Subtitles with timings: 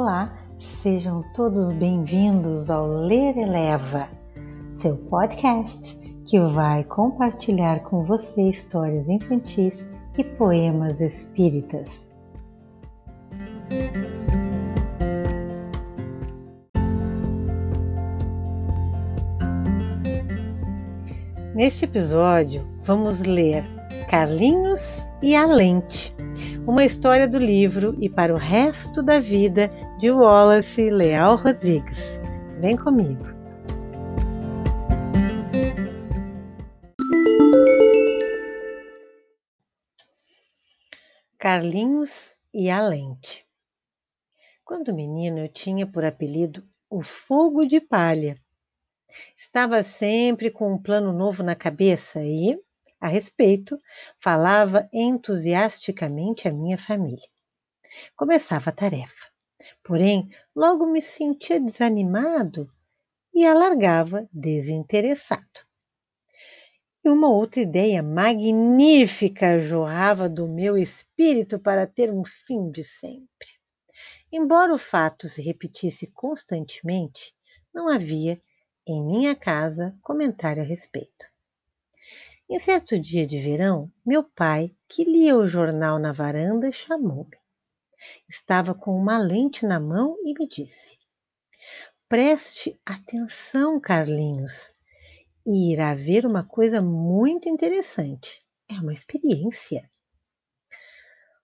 [0.00, 4.08] Olá, sejam todos bem-vindos ao Ler Eleva,
[4.70, 9.84] seu podcast que vai compartilhar com você histórias infantis
[10.16, 12.12] e poemas espíritas.
[21.56, 23.64] Neste episódio, vamos ler
[24.08, 26.14] Carlinhos e a Lente,
[26.68, 32.20] uma história do livro E para o Resto da Vida de Wallace Leal Rodrigues.
[32.60, 33.24] Vem comigo!
[41.38, 43.46] Carlinhos e a Lente.
[44.62, 48.36] Quando menino, eu tinha por apelido o Fogo de Palha.
[49.34, 52.60] Estava sempre com um plano novo na cabeça e,
[53.00, 53.78] a respeito,
[54.18, 57.28] falava entusiasticamente à minha família.
[58.16, 59.28] Começava a tarefa,
[59.82, 62.70] porém logo me sentia desanimado
[63.34, 65.66] e alargava desinteressado.
[67.04, 73.48] E uma outra ideia magnífica jorrava do meu espírito para ter um fim de sempre.
[74.30, 77.34] Embora o fato se repetisse constantemente,
[77.72, 78.40] não havia
[78.86, 81.26] em minha casa comentário a respeito.
[82.50, 87.36] Em certo dia de verão, meu pai, que lia o jornal na varanda, chamou-me.
[88.26, 90.98] Estava com uma lente na mão e me disse:
[92.08, 94.72] Preste atenção, Carlinhos,
[95.46, 98.42] e irá ver uma coisa muito interessante.
[98.66, 99.90] É uma experiência.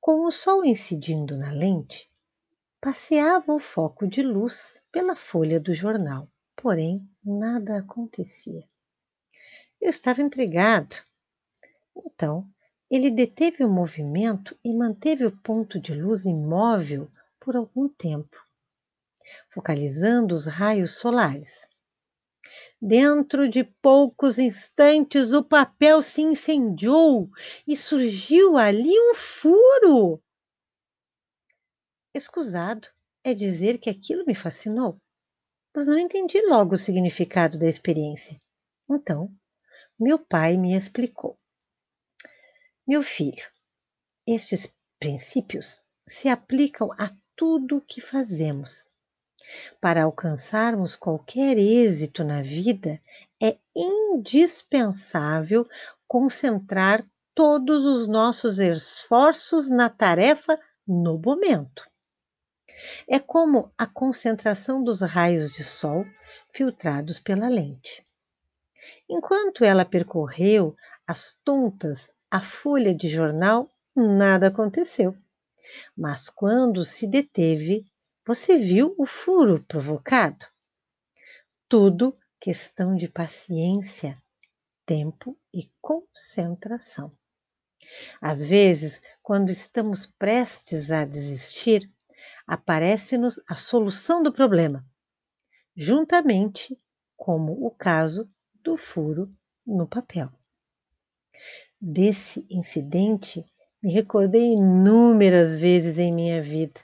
[0.00, 2.10] Com o sol incidindo na lente,
[2.80, 8.66] passeava o foco de luz pela folha do jornal, porém nada acontecia.
[9.86, 10.96] Eu estava intrigado.
[11.96, 12.44] Então,
[12.90, 18.36] ele deteve o movimento e manteve o ponto de luz imóvel por algum tempo,
[19.48, 21.68] focalizando os raios solares.
[22.82, 27.30] Dentro de poucos instantes, o papel se incendiou
[27.64, 30.20] e surgiu ali um furo.
[32.12, 32.88] Escusado
[33.22, 35.00] é dizer que aquilo me fascinou,
[35.72, 38.42] mas não entendi logo o significado da experiência.
[38.90, 39.32] Então,
[39.98, 41.38] meu pai me explicou.
[42.86, 43.44] Meu filho,
[44.26, 44.70] estes
[45.00, 48.88] princípios se aplicam a tudo o que fazemos.
[49.80, 53.00] Para alcançarmos qualquer êxito na vida,
[53.42, 55.66] é indispensável
[56.06, 57.02] concentrar
[57.34, 61.88] todos os nossos esforços na tarefa no momento.
[63.08, 66.04] É como a concentração dos raios de sol
[66.52, 68.06] filtrados pela lente.
[69.08, 75.16] Enquanto ela percorreu as tontas a folha de jornal, nada aconteceu.
[75.96, 77.86] Mas quando se deteve,
[78.26, 80.46] você viu o furo provocado?
[81.68, 84.20] Tudo questão de paciência,
[84.84, 87.16] tempo e concentração.
[88.20, 91.90] Às vezes, quando estamos prestes a desistir,
[92.46, 94.84] aparece-nos a solução do problema,
[95.76, 96.80] juntamente
[97.16, 98.28] como o caso
[98.66, 99.32] do furo
[99.64, 100.28] no papel.
[101.80, 103.44] Desse incidente,
[103.80, 106.80] me recordei inúmeras vezes em minha vida,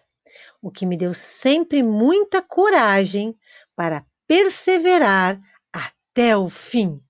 [0.62, 3.36] o que me deu sempre muita coragem
[3.74, 5.40] para perseverar
[5.72, 7.02] até o fim.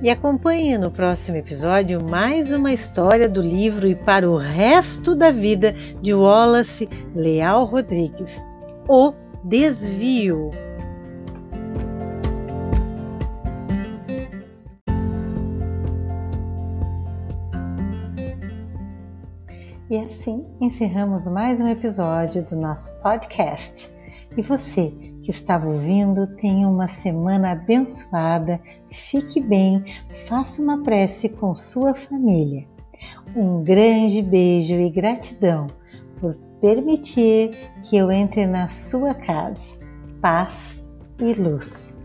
[0.00, 5.32] E acompanhe no próximo episódio mais uma história do livro E para o Resto da
[5.32, 8.46] Vida de Wallace Leal Rodrigues,
[8.88, 10.52] O Desvio.
[19.90, 23.97] E assim encerramos mais um episódio do nosso podcast.
[24.38, 29.84] E você que estava ouvindo, tenha uma semana abençoada, fique bem,
[30.28, 32.64] faça uma prece com sua família.
[33.34, 35.66] Um grande beijo e gratidão
[36.20, 37.50] por permitir
[37.82, 39.76] que eu entre na sua casa.
[40.20, 40.84] Paz
[41.18, 41.97] e luz.